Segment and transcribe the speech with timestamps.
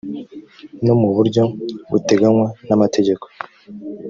[0.85, 1.43] no mu buryo
[1.91, 3.25] buteganywa n amategeko